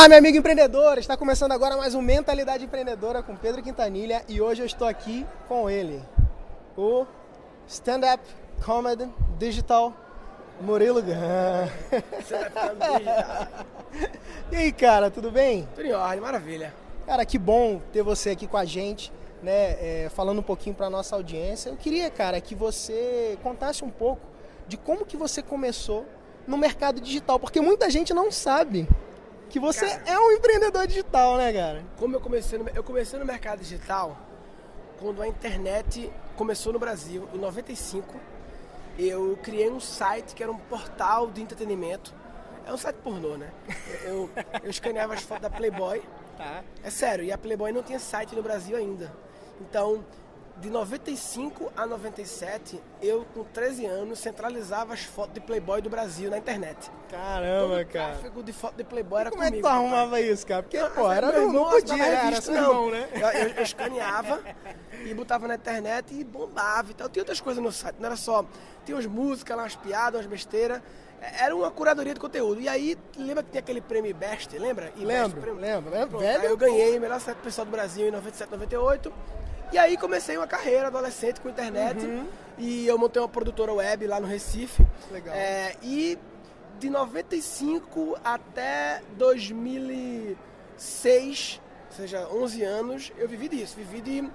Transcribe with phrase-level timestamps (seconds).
[0.00, 0.96] Olá, meu amigo empreendedor!
[0.96, 5.26] Está começando agora mais um Mentalidade Empreendedora com Pedro Quintanilha e hoje eu estou aqui
[5.46, 6.00] com ele,
[6.74, 7.04] o
[7.68, 8.24] stand-up
[8.64, 9.06] comedy
[9.38, 9.92] digital
[10.58, 11.12] Murilo Gun.
[14.50, 15.68] e aí, cara, tudo bem?
[15.74, 16.72] Tudo em ordem, maravilha.
[17.04, 19.12] Cara, que bom ter você aqui com a gente,
[19.42, 19.72] né?
[19.72, 21.68] É, falando um pouquinho para nossa audiência.
[21.68, 24.22] Eu queria, cara, que você contasse um pouco
[24.66, 26.06] de como que você começou
[26.46, 28.88] no mercado digital, porque muita gente não sabe
[29.50, 31.84] que você cara, é um empreendedor digital, né, cara?
[31.98, 34.16] Como eu comecei no, eu comecei no mercado digital
[34.98, 38.18] quando a internet começou no Brasil, em 95.
[38.98, 42.14] Eu criei um site que era um portal de entretenimento.
[42.66, 43.50] É um site pornô, né?
[44.04, 44.30] Eu,
[44.62, 46.02] eu escaneava as fotos da Playboy.
[46.36, 46.62] Tá.
[46.82, 49.12] É sério, e a Playboy não tinha site no Brasil ainda.
[49.60, 50.04] Então,
[50.60, 56.30] de 95 a 97, eu com 13 anos centralizava as fotos de Playboy do Brasil
[56.30, 56.90] na internet.
[57.10, 58.08] Caramba, Todo cara.
[58.08, 59.62] O tráfego de foto de Playboy era Como comigo.
[59.62, 60.22] Como é que tu arrumava papai.
[60.24, 60.62] isso, cara?
[60.62, 63.08] Porque, ah, pô, era não, não podia, era seu irmão, né?
[63.12, 64.42] Eu, eu, eu escaneava
[65.04, 67.08] e botava na internet e bombava e tal.
[67.08, 68.44] Tinha outras coisas no site, não era só...
[68.84, 70.82] Tinha umas músicas, umas piadas, umas besteiras.
[71.38, 72.60] Era uma curadoria de conteúdo.
[72.60, 74.92] E aí, lembra que tinha aquele prêmio Best, lembra?
[74.96, 75.60] E lembro, prêmio...
[75.60, 75.94] lembro.
[75.94, 76.44] É Pronto, velho.
[76.44, 79.12] Eu ganhei o melhor site pessoal do Brasil em 97, 98.
[79.72, 82.26] E aí comecei uma carreira adolescente com internet uhum.
[82.58, 84.84] e eu montei uma produtora web lá no Recife.
[85.10, 85.34] Legal.
[85.34, 86.18] É, e
[86.80, 93.76] de 95 até 2006, ou seja, 11 anos, eu vivi disso.
[93.76, 94.28] Vivi de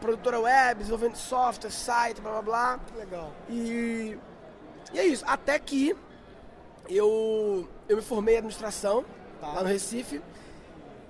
[0.00, 2.80] produtora web, desenvolvendo software, site, blá blá blá.
[2.96, 3.30] Legal.
[3.48, 4.18] E,
[4.92, 5.24] e é isso.
[5.26, 5.96] Até que
[6.88, 9.04] eu, eu me formei em administração
[9.40, 9.52] tá.
[9.52, 10.20] lá no Recife.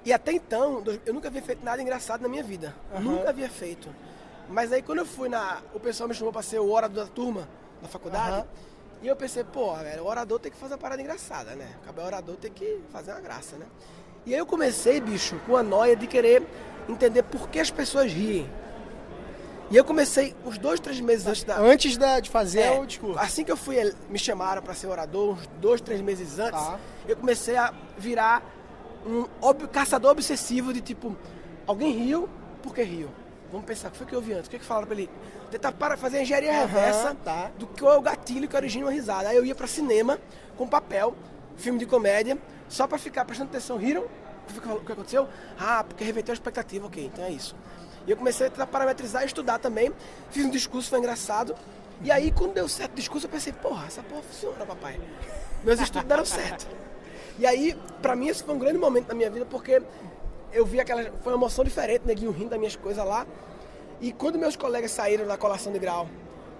[0.04, 2.74] E até então, eu nunca havia feito nada engraçado na minha vida.
[2.94, 3.00] Uhum.
[3.00, 3.88] Nunca havia feito.
[4.48, 5.58] Mas aí quando eu fui na.
[5.74, 7.48] O pessoal me chamou pra ser o orador da turma,
[7.82, 8.38] na faculdade.
[8.38, 8.70] Uhum.
[9.02, 11.68] E eu pensei, pô, velho, o orador tem que fazer uma parada engraçada, né?
[11.82, 13.66] Acabar o orador tem que fazer uma graça, né?
[14.26, 16.42] E aí eu comecei, bicho, com a noia de querer
[16.88, 18.50] entender por que as pessoas riem.
[19.70, 21.58] E eu comecei uns dois, três meses antes da.
[21.58, 23.18] Antes da, de fazer é, o discurso.
[23.18, 23.76] Assim que eu fui,
[24.08, 26.78] me chamaram para ser orador, uns dois, três meses antes, tá.
[27.06, 28.42] eu comecei a virar
[29.06, 31.16] um ob caçador obsessivo de tipo,
[31.66, 32.28] alguém riu,
[32.62, 33.08] por que riu?
[33.50, 34.46] Vamos pensar, o que foi que eu vi antes?
[34.46, 35.10] O que, que falaram pra ele?
[35.50, 37.50] Tentar para fazer a engenharia uhum, reversa tá.
[37.58, 39.28] do que é o gatilho que origina uma risada.
[39.28, 40.18] Aí eu ia pra cinema
[40.56, 41.16] com papel,
[41.56, 42.38] filme de comédia,
[42.68, 43.76] só pra ficar prestando atenção.
[43.76, 44.04] Riram?
[44.56, 45.28] O que aconteceu?
[45.58, 47.56] Ah, porque reverteu a expectativa, ok, então é isso.
[48.06, 49.92] E eu comecei a tentar parametrizar e estudar também.
[50.30, 51.54] Fiz um discurso, foi engraçado.
[52.02, 54.98] E aí, quando deu certo o discurso, eu pensei, porra, essa porra funciona, papai.
[55.62, 56.66] Meus estudos deram certo.
[57.38, 59.82] E aí, pra mim, esse foi um grande momento da minha vida, porque
[60.52, 61.02] eu vi aquela.
[61.22, 63.26] Foi uma emoção diferente, neguinho rindo das minhas coisas lá.
[64.00, 66.08] E quando meus colegas saíram da colação de grau,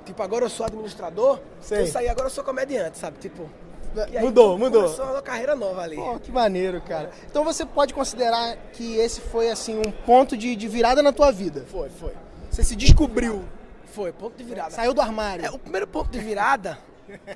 [0.04, 1.82] tipo, agora eu sou administrador, Sei.
[1.82, 3.18] eu saí, agora eu sou comediante, sabe?
[3.18, 3.48] Tipo.
[3.96, 4.84] Aí, mudou, mudou.
[4.84, 5.96] Começou uma carreira nova ali.
[5.96, 7.10] Pô, que maneiro, cara.
[7.28, 11.32] Então você pode considerar que esse foi, assim, um ponto de, de virada na tua
[11.32, 11.64] vida?
[11.68, 12.12] Foi, foi.
[12.50, 13.42] Você se descobriu?
[13.86, 14.70] Foi, ponto de virada.
[14.70, 15.44] Saiu do armário?
[15.44, 16.78] É, o primeiro ponto de virada,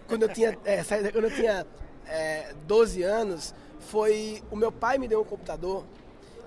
[0.06, 1.66] quando eu tinha, é, quando eu tinha
[2.06, 5.84] é, 12 anos, foi o meu pai me deu um computador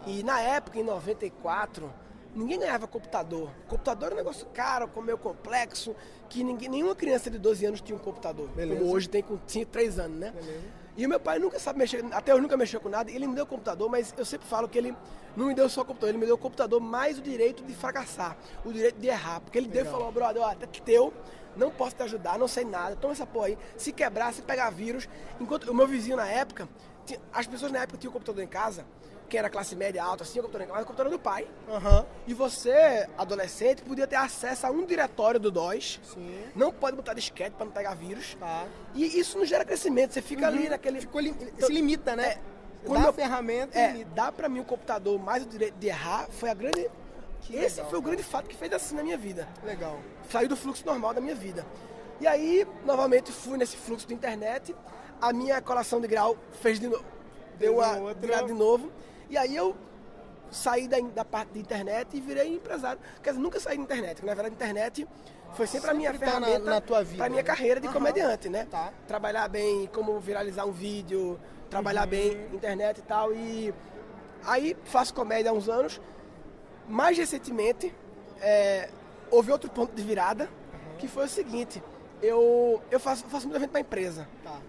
[0.07, 1.91] e na época, em 94,
[2.33, 3.49] ninguém ganhava computador.
[3.67, 5.93] Computador era um negócio caro, meio complexo,
[6.29, 8.47] que ninguém, nenhuma criança de 12 anos tinha um computador.
[8.49, 8.79] Beleza.
[8.79, 10.31] Como hoje tem com tinha 3 anos, né?
[10.31, 10.63] Beleza.
[10.95, 13.11] E o meu pai nunca sabe mexer, até hoje nunca mexeu com nada.
[13.11, 14.95] Ele me deu o computador, mas eu sempre falo que ele
[15.35, 17.73] não me deu só o computador, ele me deu o computador mais o direito de
[17.73, 19.41] fracassar, o direito de errar.
[19.41, 19.83] Porque ele Legal.
[19.83, 21.13] deu e falou, brother, ó, até teu,
[21.57, 23.57] não posso te ajudar, não sei nada, toma essa porra aí.
[23.75, 25.07] Se quebrar, se pegar vírus.
[25.39, 26.67] Enquanto o meu vizinho na época,
[27.05, 28.85] tinha, as pessoas na época tinham um computador em casa,
[29.27, 31.47] quem era classe média alta, assim, o computador em casa, mas o computador do pai.
[31.67, 32.05] Uhum.
[32.25, 35.99] E você, adolescente, podia ter acesso a um diretório do DOS.
[36.03, 36.43] Sim.
[36.55, 38.35] Não pode botar disquete para não pegar vírus.
[38.39, 38.65] Tá.
[38.95, 40.55] E isso não gera crescimento, você fica uhum.
[40.55, 41.01] ali naquele.
[41.01, 41.35] Ficou li...
[41.59, 42.27] se limita, né?
[42.27, 42.39] É,
[42.85, 44.11] quando dá a ferramenta é, limita.
[44.13, 46.89] dá para mim o computador mais o direito de errar, foi a grande.
[47.41, 49.47] Que Esse legal, foi o grande fato que fez assim na minha vida.
[49.63, 49.99] Legal.
[50.29, 51.65] Saiu do fluxo normal da minha vida.
[52.19, 54.75] E aí, novamente, fui nesse fluxo de internet.
[55.21, 57.05] A minha colação de grau fez de novo.
[57.57, 58.91] Deu uma um virada de novo.
[59.29, 59.75] E aí eu
[60.51, 62.99] saí da, da parte de internet e virei empresário.
[63.21, 65.07] Quer dizer, nunca saí da internet, na verdade a internet
[65.53, 67.47] foi sempre, a minha Sempre tá na- ferramenta na tua vida, pra minha né?
[67.47, 67.93] carreira de Aham.
[67.93, 68.67] comediante, né?
[68.69, 68.93] Tá.
[69.07, 71.39] Trabalhar bem, como viralizar um vídeo,
[71.69, 72.09] trabalhar Uhum.
[72.09, 73.33] bem internet e tal.
[73.33, 73.73] E
[74.45, 75.99] aí faço comédia há uns anos.
[76.87, 77.93] Mais recentemente,
[78.39, 78.89] é,
[79.31, 80.49] houve outro ponto de virada,
[80.97, 81.81] que foi o seguinte.
[82.21, 84.59] Eu, eu faço, faço muito evento para empresa Tá.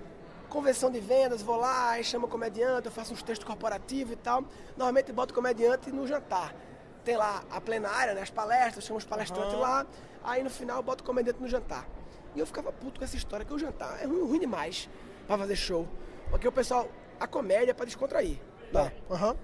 [0.50, 4.44] convenção de vendas, vou lá, aí chamo comediante, eu faço uns textos corporativos e tal.
[4.76, 6.55] Normalmente boto o comediante no jantar.
[7.05, 9.60] Tem lá a plenária, né, as palestras, chamo os palestrantes Aham.
[9.62, 9.87] lá,
[10.22, 11.87] aí no final boto o comediante no jantar.
[12.34, 14.88] E eu ficava puto com essa história, que o jantar é ruim, ruim demais
[15.26, 15.88] pra fazer show.
[16.31, 16.87] Porque o pessoal,
[17.19, 18.38] a comédia é pra descontrair.
[18.70, 18.93] Tá.
[19.11, 19.34] Aham.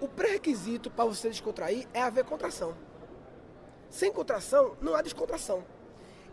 [0.00, 2.74] O pré-requisito para você descontrair é haver contração.
[3.90, 5.62] Sem contração, não há descontração.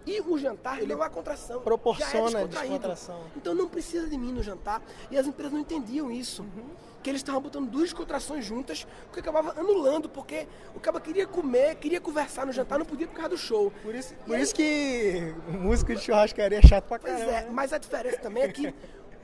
[0.06, 1.60] E o jantar não há contração.
[1.60, 3.20] proporciona é descontração.
[3.36, 4.82] Então não precisa de mim no jantar.
[5.12, 6.46] E as empresas não entendiam isso.
[7.04, 11.28] Que eles estavam botando duas descontrações juntas, o que acabava anulando, porque o cara queria
[11.28, 13.72] comer, queria conversar no jantar, não podia por causa do show.
[13.84, 17.32] Por isso, por aí- isso que músico de churrascaria é chato pra Pois caramba.
[17.32, 17.50] é, né?
[17.52, 18.74] mas a diferença também é que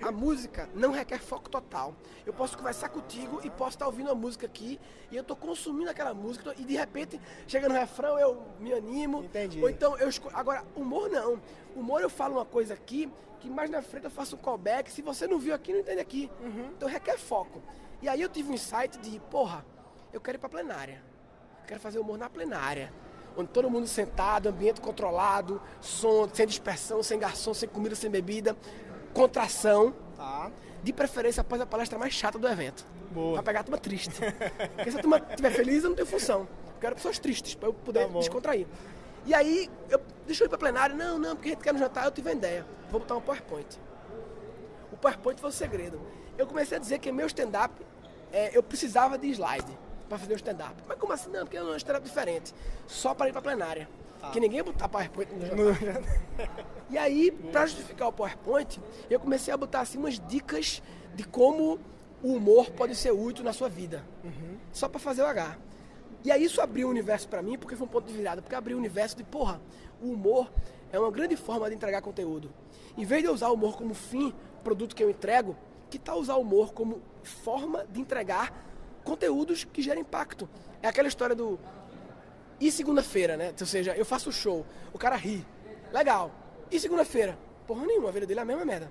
[0.03, 1.95] a música não requer foco total.
[2.25, 4.79] Eu posso conversar contigo e posso estar ouvindo a música aqui
[5.11, 9.23] e eu estou consumindo aquela música e de repente chega no refrão eu me animo.
[9.23, 9.61] Entendi.
[9.61, 10.29] Ou então eu esco...
[10.33, 11.41] agora humor não.
[11.75, 14.91] Humor eu falo uma coisa aqui que mais na frente eu faço um callback.
[14.91, 16.29] Se você não viu aqui, não entende aqui.
[16.41, 16.71] Uhum.
[16.75, 17.61] Então requer foco.
[18.01, 19.65] E aí eu tive um insight de, porra,
[20.11, 21.01] eu quero ir pra plenária.
[21.61, 22.91] Eu quero fazer humor na plenária.
[23.35, 28.55] Onde todo mundo sentado, ambiente controlado, som, sem dispersão, sem garçom, sem comida, sem bebida,
[29.13, 30.51] contração, Tá.
[30.83, 32.85] de preferência após a palestra mais chata do evento.
[33.11, 33.35] Boa.
[33.35, 34.11] Pra pegar a turma triste.
[34.75, 36.41] Porque se a turma estiver feliz, eu não tenho função.
[36.41, 38.65] Eu quero pessoas tristes, pra eu poder Tá descontrair.
[39.25, 40.95] E aí, eu, deixa eu ir pra plenária.
[40.95, 42.65] Não, não, porque a gente quer no jantar, eu tive uma ideia.
[42.89, 43.79] Vou botar um PowerPoint.
[44.91, 46.01] O PowerPoint foi o segredo.
[46.37, 47.73] Eu comecei a dizer que meu stand-up,
[48.31, 49.77] é, eu precisava de slide
[50.09, 50.75] para fazer o stand-up.
[50.87, 51.29] Mas como assim?
[51.29, 52.53] Não, porque é um stand-up diferente.
[52.87, 53.87] Só para ir para plenária.
[54.31, 56.01] Que ninguém ia botar PowerPoint no jantar.
[56.89, 58.79] E aí, para justificar o PowerPoint,
[59.09, 60.81] eu comecei a botar assim umas dicas
[61.15, 61.79] de como
[62.21, 64.03] o humor pode ser útil na sua vida.
[64.71, 65.57] Só para fazer o H.
[66.23, 68.55] E aí isso abriu o universo para mim, porque foi um ponto de virada, porque
[68.55, 69.59] abriu o universo de, porra,
[70.01, 70.51] o humor
[70.91, 72.53] é uma grande forma de entregar conteúdo.
[72.95, 74.33] Em vez de eu usar o humor como fim,
[74.63, 75.57] produto que eu entrego,
[75.89, 78.53] que tal usar o humor como forma de entregar
[79.03, 80.47] conteúdos que geram impacto?
[80.81, 81.59] É aquela história do
[82.67, 83.53] e segunda-feira, né?
[83.59, 85.45] Ou seja, eu faço o show, o cara ri.
[85.91, 86.31] Legal.
[86.71, 87.37] E segunda-feira?
[87.67, 88.89] Porra nenhuma, a vida dele é a mesma merda.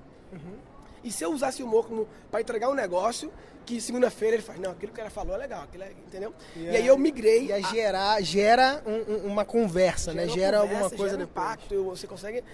[1.05, 3.33] E se eu usasse o humor como para entregar um negócio,
[3.67, 6.33] que segunda-feira ele faz, não, aquilo que o cara falou é legal, aquilo é, entendeu?
[6.57, 7.47] E, aí eu migrei.
[7.47, 10.25] E aí a- gerar, gera um- um- uma conversa, né?
[10.25, 12.45] uma Gera conversa, alguma coisa gera um impacto, você consegue.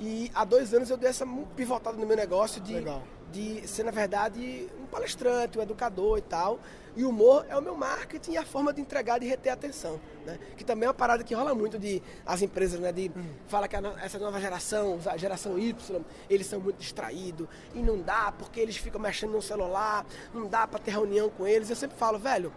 [0.00, 3.02] E há dois anos eu dei essa pivotada no meu negócio de, Legal.
[3.32, 6.58] De ser, na verdade, um palestrante, um educador e tal.
[6.96, 9.54] E o humor é o meu marketing e a forma de entregar e reter a
[9.54, 10.00] atenção.
[10.24, 10.38] Né?
[10.56, 12.92] Que também é uma parada que rola muito de as empresas, né?
[12.92, 13.24] De Hum.
[13.48, 18.00] fala que a essa nova geração, a geração Y, eles são muito distraídos e não
[18.00, 21.68] dá porque eles ficam mexendo no celular, não dá para ter reunião com eles.
[21.68, 22.52] Eu sempre falo, velho,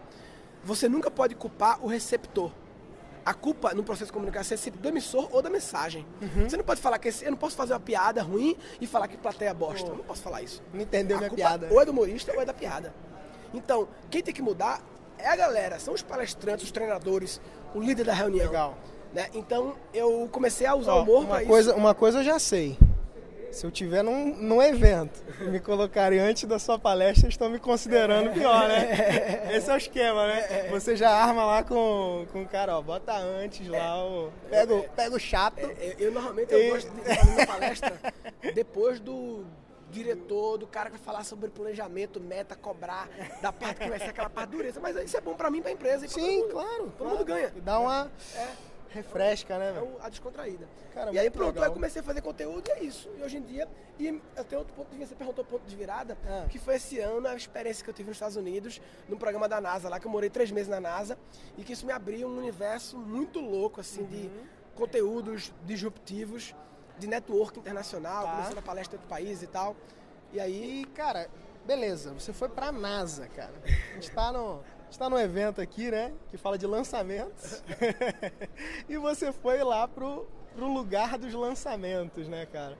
[0.64, 2.52] você nunca pode culpar o receptor.
[3.28, 6.06] A culpa no processo de comunicação é sempre do emissor ou da mensagem.
[6.22, 6.48] Uhum.
[6.50, 9.10] Você não pode falar que esse- eu não posso fazer uma piada ruim e falar
[9.10, 9.90] que plateia é bosta.
[9.90, 10.64] Eu não posso falar isso.
[10.74, 11.68] Não entendeu a minha culpa piada.
[11.70, 12.94] Ou é do humorista ou é da piada.
[13.54, 14.82] Então, quem tem que mudar
[15.18, 17.42] é a galera, são os palestrantes, os treinadores,
[17.76, 18.46] o líder da reunião.
[18.48, 18.78] Legal.
[19.14, 19.28] Né?
[19.34, 21.80] Então, eu comecei a usar o humor uma coisa, isso.
[21.80, 22.78] Uma coisa eu já sei.
[23.52, 27.58] Se eu tiver num, num evento e me colocarem antes da sua palestra, estão me
[27.60, 29.50] considerando pior, né?
[29.56, 30.68] Esse é o esquema, né?
[30.70, 34.84] Você já arma lá com, com o cara, ó, bota antes lá, o, pega, o-
[34.90, 35.60] pega o chato.
[35.60, 37.94] É, Eu, normalmente eu E- gosto de fazer minha palestra
[38.54, 39.44] depois do
[39.90, 43.08] diretor, do cara que vai falar sobre planejamento, meta, cobrar,
[43.42, 44.80] da parte que vai ser aquela parte dureza.
[44.82, 46.06] Mas isso é bom pra mim, pra empresa.
[46.06, 46.52] E pra Sim, todo mundo.
[46.52, 46.84] claro.
[46.84, 47.16] Todo claro.
[47.16, 47.54] mundo ganha.
[47.64, 48.48] Dá uma É.
[48.90, 50.68] refresca, né, É a descontraída.
[50.94, 51.64] Cara, e aí pronto, legal.
[51.66, 53.10] aí eu comecei a fazer conteúdo e é isso.
[53.18, 53.68] E hoje em dia,
[54.00, 56.46] e eu tenho outro ponto de vista, você perguntou ponto de virada, Ah.
[56.50, 59.60] que foi esse ano a experiência que eu tive nos Estados Unidos, num programa da
[59.62, 61.18] NASA lá, que eu morei três meses na NASA,
[61.58, 64.46] e que isso me abriu um universo muito louco, assim, de Uhum.
[64.76, 66.56] conteúdos disruptivos,
[66.98, 68.32] de network internacional, Tá.
[68.32, 69.76] começando a palestra em outro país e tal.
[70.34, 71.30] E aí, E, cara,
[71.66, 73.54] beleza, você foi pra NASA, cara.
[73.66, 77.62] A gente tá no, a gente tá num evento aqui, né, que fala de lançamentos.
[78.88, 80.26] e você foi lá pro,
[80.56, 82.78] pro lugar dos lançamentos, né, cara?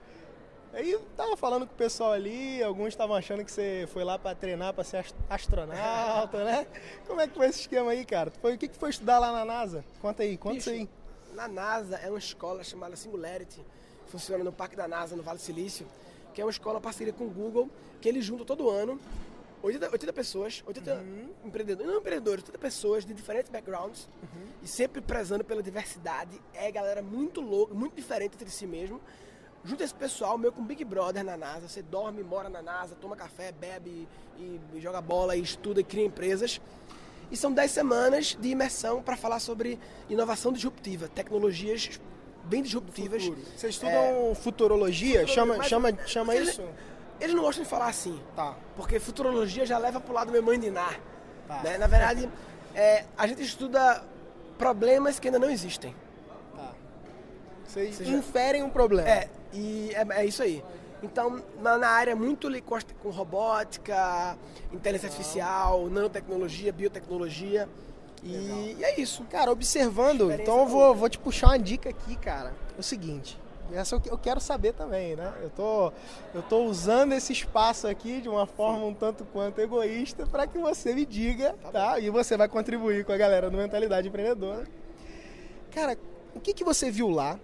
[0.72, 4.34] Aí tava falando com o pessoal ali, alguns estavam achando que você foi lá pra
[4.34, 6.66] treinar pra ser ast- astronauta, né?
[7.06, 8.30] Como é que foi esse esquema aí, cara?
[8.30, 9.84] Foi, o que, que foi estudar lá na NASA?
[10.00, 11.34] Conta aí, conta isso Bicho, aí.
[11.34, 13.60] Na NASA é uma escola chamada Singularity,
[14.04, 15.86] que funciona no Parque da NASA, no Vale do Silício,
[16.34, 19.00] que é uma escola parceria com o Google, que eles juntam todo ano
[19.62, 21.28] 80, 80 pessoas, 80 Uhum.
[21.44, 24.46] empreendedores, não empreendedores, 80 pessoas de diferentes backgrounds Uhum.
[24.62, 26.40] e sempre prezando pela diversidade.
[26.54, 29.00] É galera muito louca, muito diferente entre si mesmo.
[29.64, 31.68] Junta esse pessoal meio com Big Brother na NASA.
[31.68, 34.06] Você dorme, mora na NASA, toma café, bebe
[34.38, 36.60] e, e joga bola e estuda e cria empresas.
[37.30, 42.00] E são 10 semanas de imersão para falar sobre inovação disruptiva, tecnologias
[42.44, 43.24] bem disruptivas.
[43.56, 45.26] Vocês estudam futurologia?
[45.26, 46.62] Chama, Mas- chama, chama eles- isso?
[47.20, 48.20] Eles não gostam de falar assim.
[48.36, 48.54] Tá.
[48.76, 50.98] Porque futurologia já leva pro lado meu mãe dinar.
[51.46, 51.62] Tá.
[51.62, 51.78] Né?
[51.78, 52.28] Na verdade,
[52.74, 54.04] é, a gente estuda
[54.56, 55.94] problemas que ainda não existem.
[56.54, 56.72] Tá.
[57.64, 59.08] Vocês Seja- inferem um problema.
[59.08, 60.62] É, e é, é isso aí.
[61.02, 62.48] Então, na, na área muito
[63.00, 64.36] com, robótica,
[64.72, 67.68] inteligência artificial, nanotecnologia, biotecnologia.
[68.22, 69.22] E, e é isso.
[69.24, 72.52] Cara, observando, então eu vou, vou te puxar uma dica aqui, cara.
[72.76, 73.38] É o seguinte,
[73.72, 75.32] essa eu que- eu quero saber também, né?
[75.42, 75.92] Eu tô,
[76.34, 80.58] eu tô usando esse espaço aqui de uma forma um tanto quanto egoísta para que
[80.58, 81.98] você me diga, tá?
[81.98, 84.64] E você vai contribuir com a galera do Mentalidade Empreendedora.
[85.70, 85.98] Cara,
[86.34, 87.38] o que, que você viu lá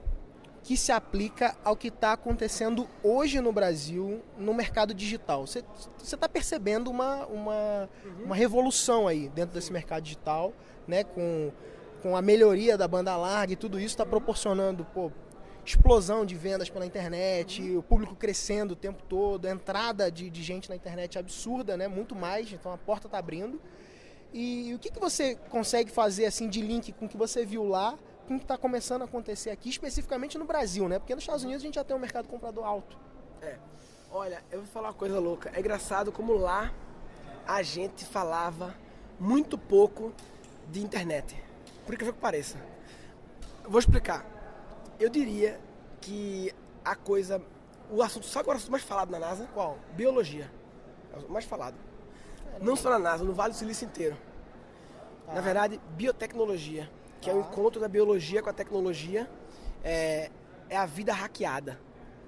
[0.62, 5.47] que se aplica ao que está acontecendo hoje no Brasil no mercado digital?
[5.47, 5.62] Você
[6.02, 7.88] está percebendo uma, uma,
[8.25, 10.52] uma revolução aí dentro desse mercado digital,
[10.88, 11.04] né?
[11.04, 11.52] Com,
[12.02, 15.11] com a melhoria da banda larga e tudo isso está proporcionando pô,
[15.71, 20.42] explosão de vendas pela internet, o público crescendo o tempo todo, a entrada de, de
[20.42, 21.88] gente na internet absurda, né?
[21.88, 23.61] Muito mais, então a porta está abrindo.
[24.33, 27.64] E o que, que você consegue fazer assim de link com o que você viu
[27.64, 30.99] lá com o que está começando a acontecer aqui, especificamente no Brasil, né?
[30.99, 32.99] Porque nos Estados Unidos a gente já tem um mercado comprador alto.
[33.42, 33.59] É.
[34.11, 35.50] Olha, eu vou falar uma coisa louca.
[35.54, 36.73] É engraçado como lá
[37.47, 38.75] a gente falava
[39.18, 40.12] muito pouco
[40.71, 41.37] de internet.
[41.85, 42.59] Por que que pareça.
[43.64, 44.34] Vou explicar.
[44.99, 45.61] Eu diria
[46.01, 46.53] que
[46.85, 47.43] a coisa.
[47.91, 49.49] O assunto, sabe qual é o assunto mais falado na NASA?
[49.53, 49.79] Qual?
[49.95, 50.51] Biologia.
[51.13, 51.77] É o mais falado.
[52.61, 54.17] Não só na NASA, no Vale do Silício inteiro.
[55.27, 57.49] Na verdade, biotecnologia, que é o Tá.
[57.51, 59.29] encontro da biologia com a tecnologia,
[59.83, 60.31] é,
[60.69, 61.81] é a vida hackeada.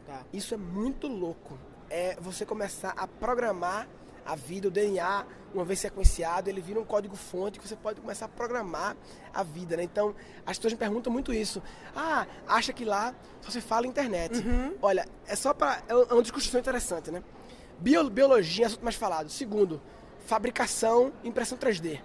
[0.06, 0.22] Tá.
[0.32, 1.58] Isso é muito louco.
[1.88, 3.86] É você começar a programar
[4.24, 5.24] a vida, o DNA,
[5.56, 8.96] uma vez sequenciado, ele vira um código-fonte que você pode começar a programar
[9.32, 9.82] a vida, né?
[9.82, 11.62] Então, as pessoas me perguntam muito isso.
[11.94, 14.42] Ah, acha que lá só se fala internet.
[14.82, 17.22] Olha, é só para é uma discussão interessante, né?
[17.78, 19.28] Bio- biologia é assunto mais falado.
[19.30, 19.80] Segundo,
[20.26, 22.00] fabricação impressão 3D.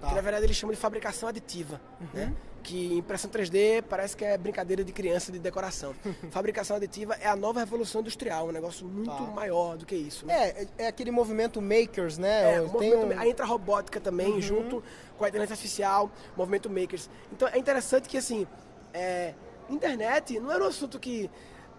[0.00, 0.08] Tá.
[0.08, 1.80] Que na verdade eles chamam de fabricação aditiva,
[2.12, 2.32] né?
[2.64, 5.94] Que impressão 3D parece que é brincadeira de criança de decoração.
[6.32, 9.20] fabricação aditiva é a nova revolução industrial, um negócio muito Tá.
[9.32, 10.34] maior do que isso, né?
[10.48, 12.54] É, é aquele movimento makers, né?
[12.54, 14.82] É, o movimento, um- Aí entra a robótica também, junto
[15.18, 17.10] com a inteligência artificial, movimento makers.
[17.30, 18.46] Então é interessante que, assim,
[18.94, 19.34] é,
[19.68, 21.30] internet não era um assunto que...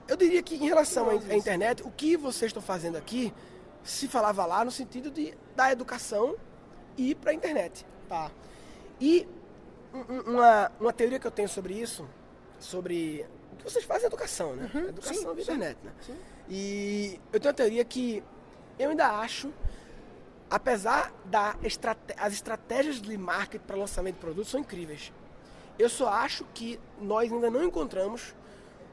[0.08, 3.34] Eu diria que em relação à internet, o que vocês estão fazendo aqui
[3.84, 6.36] se falava lá no sentido de da educação
[6.96, 7.84] e ir para a internet.
[8.08, 8.30] Tá.
[9.02, 9.28] E
[10.26, 12.08] uma, uma teoria que eu tenho sobre isso,
[12.60, 14.70] sobre o que vocês fazem é educação, né?
[14.90, 15.92] educação sim, via internet, né?
[16.02, 16.16] sim.
[16.50, 18.24] E eu tenho uma teoria que
[18.78, 19.54] eu ainda acho,
[20.50, 21.56] apesar das
[22.18, 25.12] as estratégias de marketing para lançamento de produtos são incríveis,
[25.80, 28.36] eu só acho que nós ainda não encontramos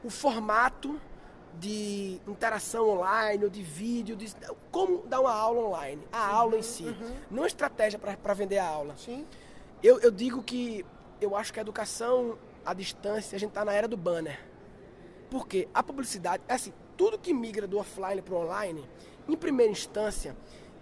[0.03, 0.99] o formato
[1.59, 4.33] de interação online ou de vídeo, de
[4.71, 6.85] como dar uma aula online, a aula em si,
[7.29, 8.95] não a estratégia para vender a aula.
[8.97, 9.25] Sim.
[9.81, 10.85] Eu, eu digo que
[11.23, 14.39] eu acho que a educação à distância, a gente está na era do banner.
[15.29, 18.87] Porque a publicidade, é assim, tudo que migra do offline para o online,
[19.27, 20.35] em primeira instância,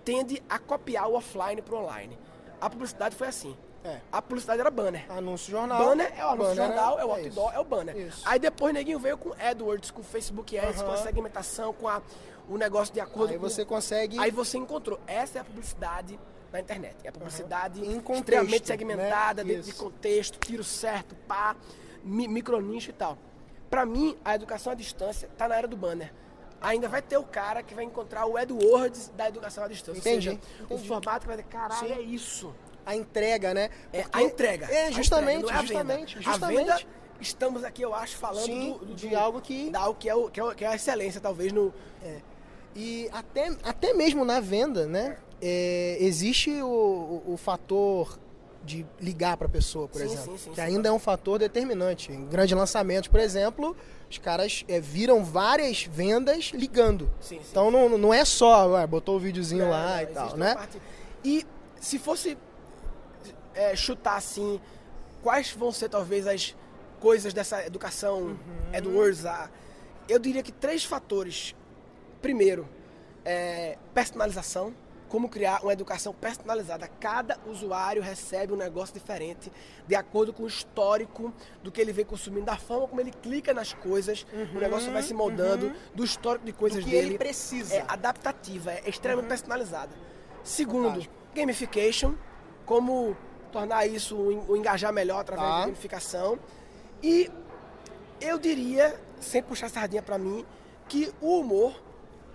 [0.03, 2.17] tende a copiar o offline para o online.
[2.59, 3.55] A publicidade foi assim.
[3.83, 3.99] É.
[4.11, 5.05] A publicidade era banner.
[5.09, 5.83] Anúncio jornal.
[5.83, 7.57] Banner é o anúncio Banner jornal, é o é outdoor, isso.
[7.57, 7.97] é o banner.
[7.97, 8.21] Isso.
[8.25, 12.01] Aí depois neguinho veio com AdWords, com Facebook Ads, com a segmentação, com a,
[12.47, 13.49] o negócio de acordo Aí com...
[13.49, 14.19] você consegue.
[14.19, 14.99] Aí você encontrou.
[15.07, 16.19] Essa é a publicidade
[16.51, 16.95] na internet.
[17.03, 18.67] É a publicidade Em contexto, extremamente né?
[18.67, 21.55] segmentada, dentro de contexto, tiro certo, pá,
[22.03, 23.17] mi, micronicho e tal.
[23.69, 26.13] Pra mim, a educação à distância tá na era do banner.
[26.59, 29.99] Ainda vai ter o cara que vai encontrar o AdWords da educação à distância.
[29.99, 30.73] Entendi, Ou seja, entendi.
[30.83, 31.93] o formato que vai dizer, caralho, Sim.
[31.93, 32.53] é isso.
[32.85, 33.69] A entrega, né?
[33.93, 34.65] É Porque- a entrega.
[34.71, 36.21] É, justamente, entrega, é justamente, venda.
[36.31, 36.69] justamente.
[36.71, 36.87] A venda,
[37.19, 40.15] estamos aqui, eu acho, falando Sim, do, do- de algo que- da algo que é,
[40.15, 41.73] o, que, é o- que é a excelência, talvez, no...
[42.75, 45.17] E até, até mesmo na venda, né?
[45.43, 46.67] é, existe o,
[47.27, 48.17] o, o fator
[48.63, 50.37] de ligar para a pessoa, por Sim, exemplo.
[50.37, 52.11] sim, sim, que ainda é um fator determinante.
[52.11, 53.75] Em grandes lançamentos, por exemplo,
[54.09, 57.09] os caras é, viram várias vendas ligando.
[57.19, 57.45] Sim, sim.
[57.49, 60.53] Então não, não é só, ué, botou o videozinho lá e tal, né?
[60.53, 60.79] parte-
[61.25, 61.43] E
[61.79, 62.37] se fosse
[63.53, 64.59] é, chutar assim,
[65.21, 66.55] quais vão ser talvez as
[66.99, 68.37] coisas dessa educação Uhum.
[68.73, 69.25] AdWords?
[69.25, 69.49] a-
[70.09, 71.55] Eu diria que três fatores.
[72.21, 72.67] Primeiro,
[73.23, 74.73] é, personalização.
[75.07, 76.87] Como criar uma educação personalizada.
[76.87, 79.51] Cada usuário recebe um negócio diferente,
[79.85, 83.53] de acordo com o histórico do que ele vem consumindo, da forma como ele clica
[83.53, 87.07] nas coisas, o negócio vai se moldando, do histórico de coisas Uhum, que dele.
[87.09, 87.75] ele precisa.
[87.75, 89.91] É adaptativa, é extremamente personalizada.
[90.45, 91.13] Segundo, Fantástico.
[91.35, 92.13] gamification,
[92.65, 93.17] como
[93.51, 95.59] tornar isso o engajar melhor através Tá.
[95.59, 96.39] da gamificação.
[97.03, 97.29] E
[98.19, 100.45] eu diria, sem puxar sardinha pra mim,
[100.87, 101.73] que o humor,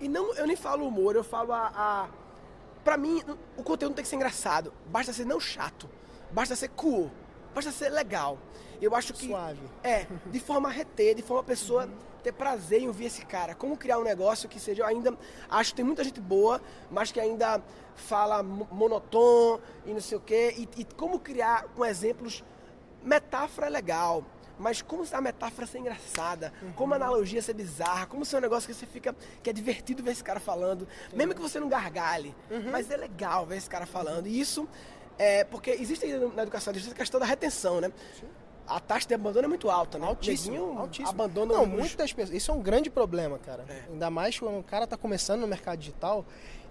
[0.01, 2.09] e não eu nem falo humor, eu falo a, a
[2.85, 3.21] Pra mim,
[3.57, 4.73] o conteúdo tem que ser engraçado.
[4.87, 5.89] Basta ser não chato.
[6.31, 7.11] Basta ser cool.
[7.53, 8.39] basta ser legal.
[8.81, 9.27] Eu acho que.
[9.27, 9.59] Suave.
[9.83, 11.89] É, de forma a reter, de forma a pessoa
[12.27, 13.55] ter prazer em ouvir esse cara.
[13.55, 14.83] Como criar um negócio que seja.
[14.83, 15.17] Eu ainda
[15.49, 17.63] acho que tem muita gente boa, mas que ainda
[17.95, 20.55] fala mo- monotom e não sei o quê.
[20.57, 22.43] E, e como criar com exemplos.
[23.03, 24.25] Metáfora é legal.
[24.59, 28.67] Mas como a metáfora ser engraçada, como a analogia ser bizarra, como ser um negócio
[28.67, 29.15] que você fica.
[29.43, 30.89] que é divertido ver esse cara falando.
[31.15, 32.35] Mesmo que você não gargalhe.
[32.73, 34.27] Mas é legal ver esse cara falando.
[34.27, 34.67] E isso
[35.19, 35.45] é.
[35.45, 37.93] Porque existe na educação essa questão da retenção, né?
[38.67, 40.07] A taxa de abandono é muito alta, né?
[40.07, 41.09] Altíssimo, altíssimo.
[41.09, 42.37] Abandona Não, os- muitas pessoas.
[42.37, 43.65] Isso é um grande problema, cara.
[43.69, 43.91] É.
[43.93, 46.25] Ainda mais quando o cara tá começando no mercado digital,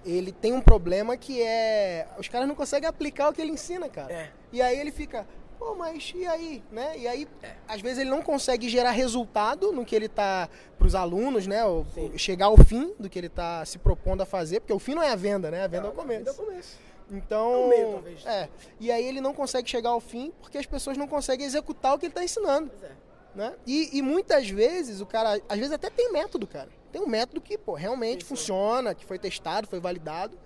[0.06, 2.08] ele tem um problema que é.
[2.20, 4.12] Os caras não conseguem aplicar o que ele ensina, cara.
[4.12, 4.30] É.
[4.52, 5.26] E aí ele fica,
[5.58, 6.62] pô, mas e aí?
[6.72, 6.98] Né?
[6.98, 7.54] E aí, É.
[7.68, 11.64] às vezes, ele não consegue gerar resultado no que ele tá pros alunos, né?
[11.66, 12.12] Ou, Sim.
[12.18, 15.02] chegar ao fim do que ele tá se propondo a fazer, porque o fim não
[15.02, 15.64] é a venda, né?
[15.64, 16.28] A venda é o começo.
[16.28, 16.78] É o começo.
[17.12, 18.26] Então, É meio, talvez.
[18.26, 18.50] é.
[18.80, 22.00] E aí ele não consegue chegar ao fim porque as pessoas não conseguem executar o
[22.00, 22.96] que ele está ensinando, Pois é.
[23.36, 23.54] né?
[23.66, 26.70] E, e muitas vezes o cara, às vezes até tem método, cara.
[26.92, 28.30] Tem um método que, pô, realmente sim.
[28.30, 30.38] funciona, que foi testado, foi validado,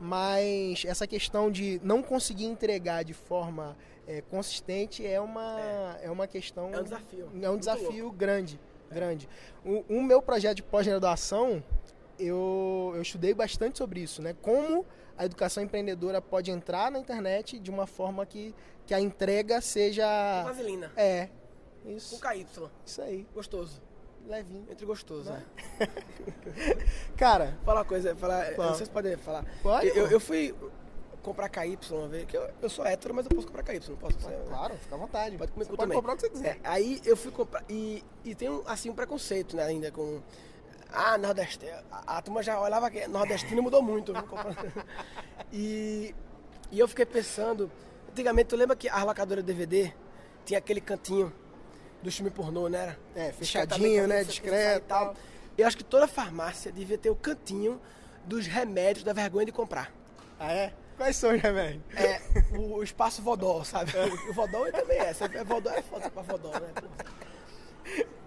[0.00, 3.76] mas essa questão de não conseguir entregar de forma
[4.06, 5.60] é, consistente é uma,
[6.02, 6.10] é.
[6.10, 6.74] uma questão...
[6.74, 7.30] É um desafio.
[7.40, 9.28] É um desafio grande, grande.
[9.64, 11.62] O, o meu projeto de pós-graduação,
[12.18, 14.34] eu, eu estudei bastante sobre isso, né?
[14.42, 14.84] Como
[15.16, 18.54] a educação empreendedora pode entrar na internet de uma forma que,
[18.86, 20.04] que a entrega seja...
[20.44, 20.90] Vaselina.
[20.96, 21.28] É,
[21.82, 22.46] Com isso, KY.
[22.84, 23.80] isso aí, Gostoso.
[24.26, 24.66] levinho.
[24.70, 25.42] Entre gostoso, Né?
[27.16, 28.68] Cara, Falar uma coisa, falar, Fala.
[28.70, 29.44] não sei se pode falar.
[29.62, 30.54] Pode, eu, eu fui
[31.22, 33.96] comprar KY uma vez, que eu, eu sou hétero, mas eu posso comprar KY, não
[33.96, 34.18] posso?
[34.20, 35.36] Você- claro, fica à vontade.
[35.36, 35.96] Pode comer pode também.
[35.96, 36.56] comprar o que você quiser.
[36.56, 37.62] É, aí eu fui comprar.
[37.68, 40.20] E, e tem um, assim, um preconceito, né, ainda com.
[40.92, 41.66] Ah, Nordeste.
[41.90, 44.12] A, a turma já olhava que nordestino mudou muito.
[45.52, 46.14] e,
[46.70, 47.70] e eu fiquei pensando.
[48.10, 49.92] Antigamente, tu lembra que a locadora DVD
[50.44, 51.32] tinha aquele cantinho
[52.02, 52.96] do filme pornô, né?
[53.14, 53.28] Era?
[53.28, 55.14] É, fechadinho, né, discreto e tal.
[55.56, 57.80] Eu acho que toda farmácia devia ter o cantinho
[58.24, 59.92] dos remédios da vergonha de comprar.
[60.38, 60.72] Ah, é?
[60.96, 61.82] Quais são os remédios?
[61.94, 62.20] É,
[62.56, 63.92] o, o espaço Vodol, sabe?
[64.28, 65.10] O Vodol também é.
[65.10, 66.68] É Vodol é foda pra Vodol, né?
[66.74, 67.11] Porra.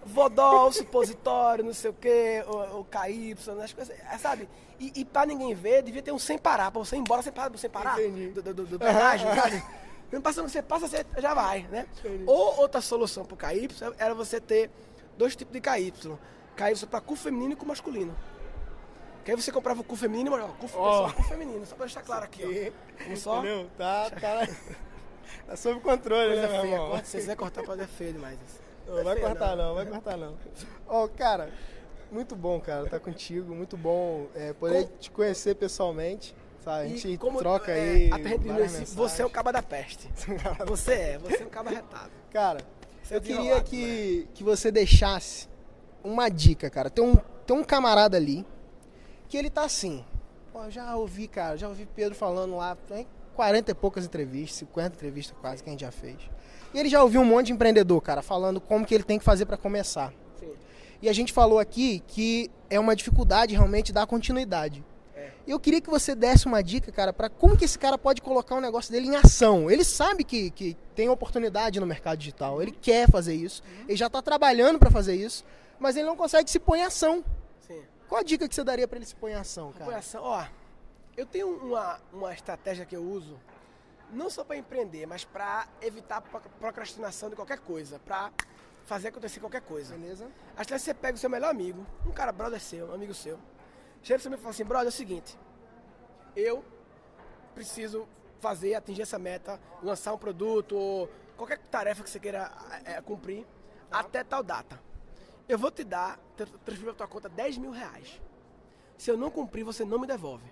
[0.06, 4.48] Vodol, supositório, não sei o quê, o, o KY, as coisas, é, sabe?
[4.78, 7.32] E, e pra ninguém ver, devia ter um sem parar, pra você ir embora sem
[7.32, 8.28] parar, sem parar Entendi.
[8.28, 9.62] do, do, do, do pedágio, sabe?
[10.12, 11.86] Não passa, você passa, você já vai, né?
[12.26, 14.70] Ou outra solução pro KY era você ter
[15.18, 15.92] dois tipos de KY.
[16.56, 18.16] KY pra cu feminino e cu masculino.
[19.24, 21.08] Que aí você comprava o cu feminino, mas ó, cu, Ó.
[21.08, 23.04] só cu feminino, só pra deixar claro aqui, ó.
[23.04, 23.38] Vamos só.
[23.38, 23.68] Entendeu?
[23.76, 24.48] Tá, tá,
[25.48, 26.90] tá sob controle, Coisa né, meu feia, irmão?
[26.90, 28.65] corta, se você quiser cortar, pode é feio demais isso.
[28.86, 30.34] Não, vai cortar não, vai cortar não.
[30.86, 31.50] Ó, cara,
[32.10, 36.84] muito bom, cara, estar contigo, muito bom é, poder Com- te conhecer pessoalmente, sabe?
[36.84, 38.10] A gente como, troca é, aí
[38.64, 40.08] assim, você é o caba da peste.
[40.66, 42.10] Você é, você é um caba retado.
[42.30, 42.60] Cara,
[43.02, 45.48] Você é eu queria desenrolado, que, que você deixasse
[46.04, 46.88] uma dica, cara.
[46.88, 48.46] Tem um, tem um camarada ali
[49.28, 50.04] que ele tá assim.
[50.52, 54.58] Pô, eu já ouvi, cara, já ouvi Pedro falando lá, tem 40 e poucas entrevistas,
[54.58, 56.16] 50 entrevistas quase que a gente já fez.
[56.76, 59.24] E ele já ouviu um monte de empreendedor, cara, falando como que ele tem que
[59.24, 60.12] fazer para começar.
[60.38, 60.52] Sim.
[61.00, 64.84] E a gente falou aqui que é uma dificuldade realmente dar continuidade.
[65.14, 65.30] É.
[65.46, 68.54] Eu queria que você desse uma dica, cara, para como que esse cara pode colocar
[68.56, 69.70] o negócio dele em ação.
[69.70, 74.08] Ele sabe que, que tem oportunidade no mercado digital, ele quer fazer isso, ele já
[74.08, 75.46] está trabalhando para fazer isso,
[75.80, 77.24] mas ele não consegue se pôr em ação.
[77.66, 77.80] Sim.
[78.06, 79.84] Qual a dica que você daria para ele se pôr em ação, cara?
[79.84, 80.44] Apoiação, ó,
[81.16, 83.34] eu tenho uma, uma estratégia que eu uso,
[84.10, 88.32] não só para empreender, mas para evitar pro- procrastinação de qualquer coisa, para
[88.84, 89.94] fazer acontecer qualquer coisa.
[89.96, 90.30] Beleza?
[90.56, 93.38] Às vezes você pega o seu melhor amigo, um cara brother seu, um amigo seu,
[94.02, 95.38] chega você e fala assim, brother, é o seguinte,
[96.34, 96.64] eu
[97.54, 98.06] preciso
[98.40, 102.52] fazer, atingir essa meta, lançar um produto, ou qualquer tarefa que você queira
[102.84, 103.46] é, cumprir,
[103.90, 104.80] até tal data.
[105.48, 108.20] Eu vou te dar, transferir para tua conta 10 mil reais.
[108.98, 110.44] Se eu não cumprir, você não me devolve.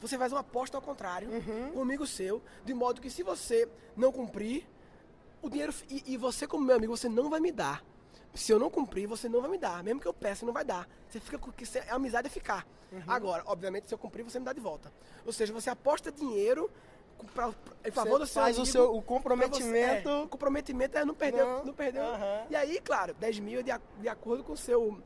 [0.00, 1.28] Você faz uma aposta ao contrário,
[1.72, 4.66] com um amigo seu, de modo que se você não cumprir,
[5.42, 5.72] o dinheiro.
[5.90, 7.82] E, e você, como meu amigo, você não vai me dar.
[8.34, 9.82] Se eu não cumprir, você não vai me dar.
[9.84, 10.88] Mesmo que eu peça, não vai dar.
[11.08, 12.66] Você fica com que a amizade é ficar.
[13.08, 14.92] Agora, obviamente, se eu cumprir, você me dá de volta.
[15.26, 16.70] Ou seja, você aposta dinheiro
[17.34, 18.72] pra, pra- em favor do seu faz o amigo.
[18.72, 20.08] seu o pra você- comprometimento.
[20.08, 21.44] é, o comprometimento é não perder.
[21.44, 21.64] Não.
[21.64, 22.00] Não, perder.
[22.00, 22.46] Aham.
[22.50, 24.98] E aí, claro, 10 mil é de, de acordo com o seu.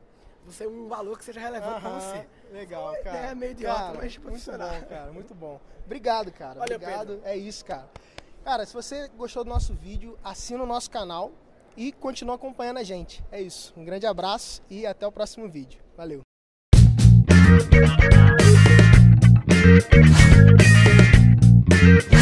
[0.50, 2.26] Você um valor que seja relevante pra Aham, você.
[2.52, 3.18] Legal, Uma cara.
[3.18, 4.80] ideia meio idiota, Cara, mas pode muito funcionar.
[4.80, 5.60] bom, cara, muito bom.
[5.84, 6.58] Obrigado, cara.
[6.60, 7.06] Valeu, Obrigado.
[7.08, 7.20] Pedro.
[7.24, 7.88] É isso, cara.
[8.44, 11.32] Cara, se você gostou do nosso vídeo, assina o nosso canal
[11.76, 13.22] e continua acompanhando a gente.
[13.30, 13.72] É isso.
[13.76, 15.80] Um grande abraço e até o próximo vídeo.
[15.96, 16.22] Valeu.
[21.80, 22.17] Thank